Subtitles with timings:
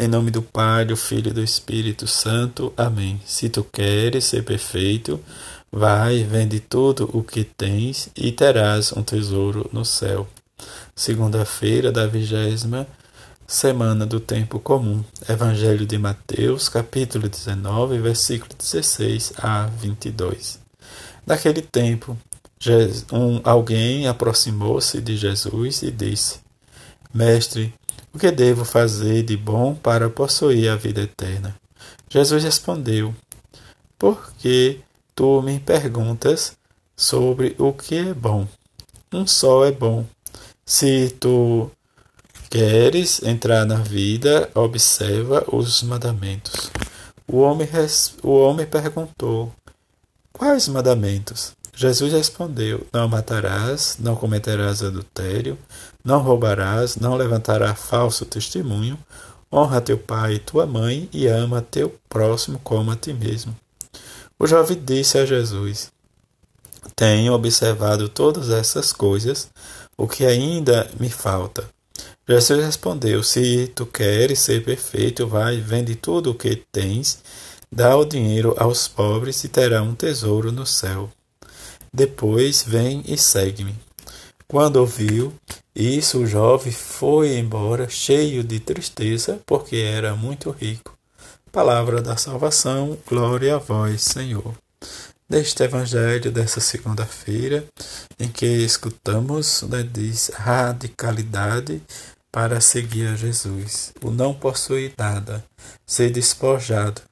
[0.00, 2.72] Em nome do Pai, do Filho e do Espírito Santo.
[2.76, 3.20] Amém.
[3.26, 5.18] Se tu queres ser perfeito,
[5.72, 10.28] vai, vende tudo o que tens e terás um tesouro no céu.
[10.94, 12.86] Segunda-feira da vigésima
[13.44, 15.02] semana do tempo comum.
[15.28, 20.60] Evangelho de Mateus, capítulo 19, versículo 16 a 22.
[21.26, 22.16] Naquele tempo,
[23.12, 26.38] um, alguém aproximou-se de Jesus e disse:
[27.12, 27.74] Mestre,
[28.12, 31.54] o que devo fazer de bom para possuir a vida eterna?
[32.08, 33.14] Jesus respondeu:
[33.98, 34.80] Por que
[35.14, 36.56] tu me perguntas
[36.96, 38.46] sobre o que é bom?
[39.12, 40.04] Um só é bom.
[40.64, 41.70] Se tu
[42.50, 46.70] queres entrar na vida, observa os mandamentos.
[47.26, 47.68] O homem,
[48.22, 49.52] o homem perguntou:
[50.32, 51.57] Quais mandamentos?
[51.80, 55.56] Jesus respondeu: Não matarás, não cometerás adultério,
[56.04, 58.98] não roubarás, não levantarás falso testemunho,
[59.52, 63.54] honra teu pai e tua mãe e ama teu próximo como a ti mesmo.
[64.36, 65.92] O jovem disse a Jesus:
[66.96, 69.48] Tenho observado todas essas coisas,
[69.96, 71.70] o que ainda me falta?
[72.28, 77.22] Jesus respondeu: Se tu queres ser perfeito, vai, vende tudo o que tens,
[77.70, 81.08] dá o dinheiro aos pobres e terá um tesouro no céu.
[81.92, 83.74] Depois vem e segue-me.
[84.46, 85.32] Quando ouviu
[85.74, 90.96] isso, o jovem foi embora cheio de tristeza, porque era muito rico.
[91.52, 94.54] Palavra da salvação, glória a vós, Senhor.
[95.28, 97.64] Neste evangelho dessa segunda-feira,
[98.18, 101.82] em que escutamos, né, diz radicalidade
[102.32, 103.92] para seguir a Jesus.
[104.02, 105.44] O não possuir nada,
[105.86, 107.02] ser despojado,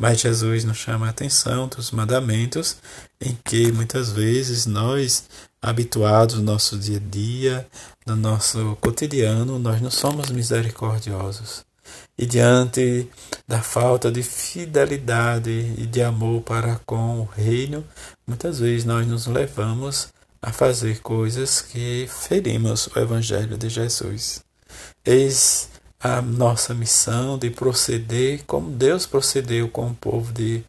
[0.00, 2.76] mas Jesus nos chama a atenção dos mandamentos
[3.20, 5.24] em que muitas vezes nós,
[5.60, 7.66] habituados no nosso dia a dia,
[8.06, 11.66] no nosso cotidiano, nós não somos misericordiosos.
[12.16, 13.08] E diante
[13.46, 17.84] da falta de fidelidade e de amor para com o reino,
[18.26, 20.08] muitas vezes nós nos levamos
[20.40, 24.44] a fazer coisas que ferimos o Evangelho de Jesus.
[25.04, 25.68] Eis
[26.00, 30.64] a nossa missão de proceder como Deus procedeu com o povo de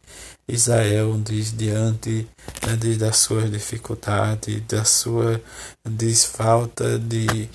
[0.48, 2.26] Israel diz, diante
[2.66, 5.40] né, de, das suas dificuldades, da sua
[5.88, 7.48] desfalta de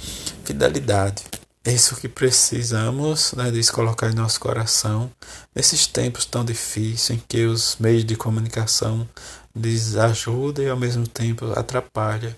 [0.44, 1.24] fidelidade.
[1.64, 5.12] É isso que precisamos né, de colocar em nosso coração
[5.54, 9.08] nesses tempos tão difíceis em que os meios de comunicação
[9.54, 12.34] desajudam e ao mesmo tempo atrapalham.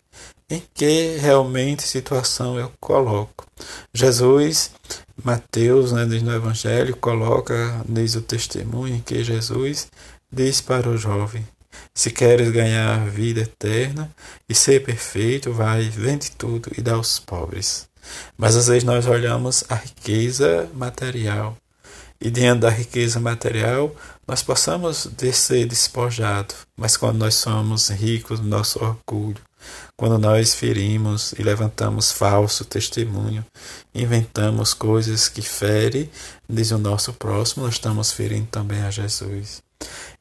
[0.50, 3.47] Em que realmente situação eu coloco?
[3.94, 4.72] Jesus
[5.24, 9.88] Mateus, né, diz no Evangelho, coloca, diz o testemunho em que Jesus
[10.32, 11.46] diz para o jovem:
[11.94, 14.10] Se queres ganhar a vida eterna
[14.48, 17.88] e ser perfeito, vai, vende tudo e dá aos pobres.
[18.38, 21.58] Mas às vezes nós olhamos a riqueza material
[22.20, 23.96] e diante da riqueza material
[24.28, 29.42] nós possamos ser despojados, mas quando nós somos ricos no nosso orgulho,
[29.96, 33.46] quando nós ferimos e levantamos falso testemunho,
[33.94, 36.10] inventamos coisas que ferem,
[36.48, 39.62] diz o nosso próximo, nós estamos ferindo também a Jesus.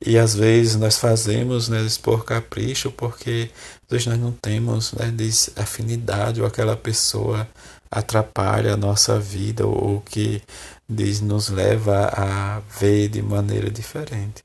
[0.05, 3.51] E às vezes nós fazemos né, por capricho, porque
[3.91, 5.13] nós não temos né,
[5.57, 7.49] afinidade, ou aquela pessoa
[7.91, 10.43] atrapalha a nossa vida, ou que
[10.89, 14.45] diz, nos leva a ver de maneira diferente.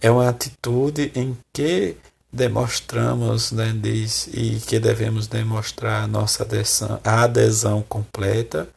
[0.00, 1.96] É uma atitude em que
[2.36, 8.68] demonstramos, né, diz, e que devemos demonstrar a nossa adesão, a adesão completa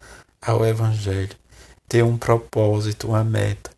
[0.41, 1.35] ao Evangelho.
[1.87, 3.69] Ter um propósito, uma meta.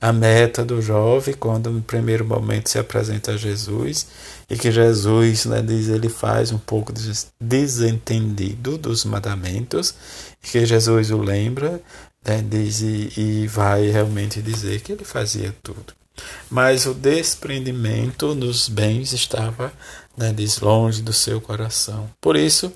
[0.00, 4.06] A meta do jovem, quando no primeiro momento se apresenta a Jesus,
[4.48, 9.94] e que Jesus, né, diz, ele faz um pouco de desentendido dos mandamentos,
[10.42, 11.80] e que Jesus o lembra,
[12.24, 16.03] né, diz, e, e vai realmente dizer que ele fazia tudo
[16.50, 19.72] mas o desprendimento dos bens estava
[20.16, 22.08] né, diz, longe do seu coração.
[22.20, 22.72] Por isso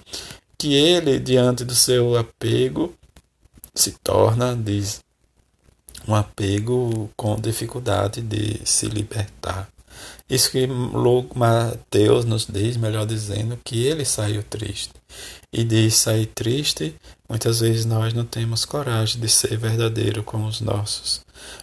[0.56, 2.94] que ele, diante do seu apego,
[3.74, 5.00] se torna, diz,
[6.06, 9.68] um apego com dificuldade de se libertar.
[10.28, 10.66] Isso que
[11.34, 14.92] Mateus nos diz, melhor dizendo, que ele saiu triste.
[15.52, 16.94] E de sair triste,
[17.28, 21.22] muitas vezes nós não temos coragem de ser verdadeiro com os nossos,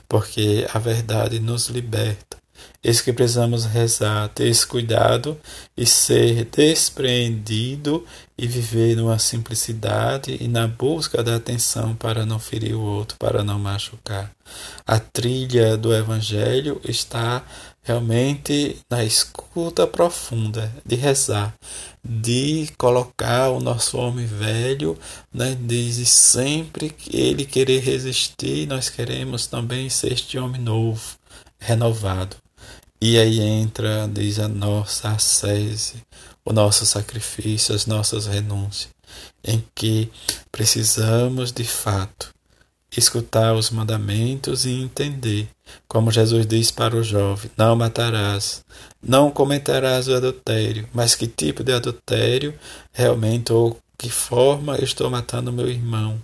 [0.09, 2.37] porque a verdade nos liberta.
[2.83, 5.35] Isso que precisamos rezar, ter esse cuidado
[5.75, 8.05] e ser despreendido
[8.37, 13.43] e viver numa simplicidade e na busca da atenção para não ferir o outro, para
[13.43, 14.31] não machucar.
[14.85, 17.43] A trilha do Evangelho está
[17.85, 21.55] realmente na escuta profunda, de rezar,
[22.03, 24.97] de colocar o nosso homem velho,
[25.31, 31.15] né, de sempre ele querer resistir, nós queremos também ser este homem novo,
[31.59, 32.35] renovado.
[32.99, 36.01] E aí entra, diz a nossa ascese,
[36.43, 38.89] o nosso sacrifício, as nossas renúncias,
[39.43, 40.09] em que
[40.51, 42.34] precisamos de fato
[42.99, 45.47] escutar os mandamentos e entender,
[45.87, 48.63] como Jesus diz para o jovem: não matarás,
[49.01, 52.53] não cometerás o adultério, mas que tipo de adultério
[52.93, 56.21] realmente ou que forma estou matando meu irmão,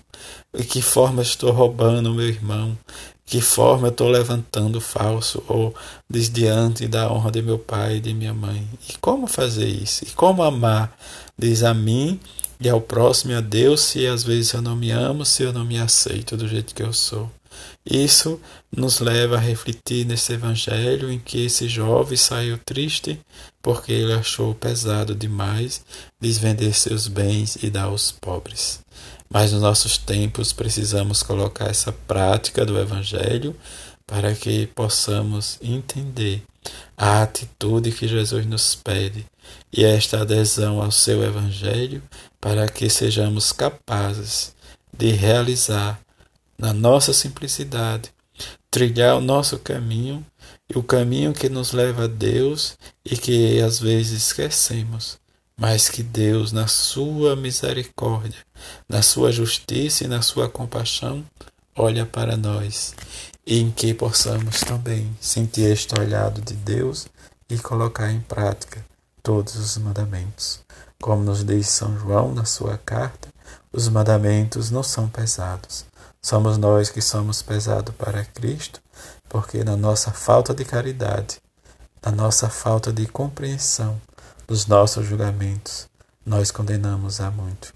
[0.54, 2.78] e que forma estou roubando meu irmão,
[3.26, 5.74] que forma estou levantando falso ou
[6.10, 8.68] desdiante da honra de meu pai e de minha mãe.
[8.90, 10.04] E como fazer isso?
[10.04, 10.94] E como amar?
[11.38, 12.20] Diz a mim
[12.62, 15.52] e ao próximo e a Deus se às vezes eu não me amo, se eu
[15.52, 17.30] não me aceito do jeito que eu sou.
[17.84, 18.40] Isso
[18.72, 23.20] nos leva a refletir nesse evangelho em que esse jovem saiu triste
[23.62, 25.84] porque ele achou pesado demais
[26.20, 28.80] desvender seus bens e dar aos pobres.
[29.28, 33.56] Mas nos nossos tempos precisamos colocar essa prática do evangelho
[34.06, 36.44] para que possamos entender
[36.96, 39.26] a atitude que Jesus nos pede
[39.72, 42.04] e esta adesão ao seu Evangelho
[42.40, 44.54] para que sejamos capazes
[44.96, 46.00] de realizar
[46.58, 48.12] na nossa simplicidade,
[48.70, 50.26] trilhar o nosso caminho
[50.70, 55.18] e o caminho que nos leva a Deus e que às vezes esquecemos,
[55.58, 58.40] mas que Deus, na sua misericórdia,
[58.88, 61.24] na sua justiça e na sua compaixão,
[61.76, 62.94] olha para nós
[63.46, 67.08] e em que possamos também sentir este olhado de Deus
[67.50, 68.86] e colocar em prática
[69.24, 70.60] todos os mandamentos.
[71.02, 73.30] Como nos diz São João na sua carta,
[73.72, 75.86] os mandamentos não são pesados.
[76.22, 78.82] Somos nós que somos pesados para Cristo,
[79.28, 81.42] porque na nossa falta de caridade,
[82.06, 84.00] na nossa falta de compreensão
[84.48, 85.88] dos nossos julgamentos,
[86.26, 87.74] nós condenamos a muito.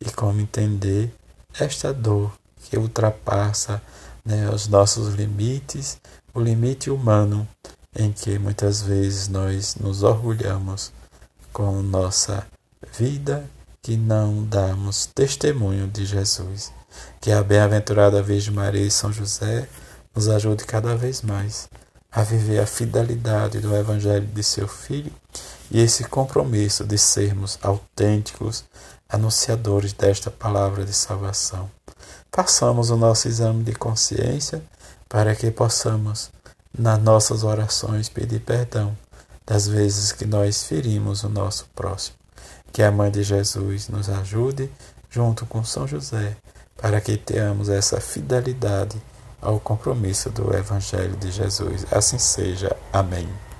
[0.00, 1.14] E como entender
[1.58, 2.32] esta dor
[2.64, 3.80] que ultrapassa
[4.24, 5.98] né, os nossos limites,
[6.32, 7.46] o limite humano
[7.94, 10.92] em que muitas vezes nós nos orgulhamos
[11.52, 12.46] com nossa
[12.96, 13.48] vida
[13.82, 16.72] que não damos testemunho de Jesus.
[17.20, 19.68] Que a bem-aventurada Virgem Maria e São José
[20.14, 21.68] nos ajude cada vez mais
[22.10, 25.12] a viver a fidelidade do Evangelho de seu Filho
[25.70, 28.64] e esse compromisso de sermos autênticos
[29.08, 31.70] anunciadores desta palavra de salvação.
[32.32, 34.62] Façamos o nosso exame de consciência
[35.08, 36.30] para que possamos
[36.76, 38.96] nas nossas orações pedir perdão
[39.46, 42.16] das vezes que nós ferimos o nosso próximo.
[42.72, 44.70] Que a Mãe de Jesus nos ajude,
[45.10, 46.36] junto com São José,
[46.76, 49.00] para que tenhamos essa fidelidade
[49.40, 51.86] ao compromisso do Evangelho de Jesus.
[51.92, 52.74] Assim seja.
[52.92, 53.28] Amém.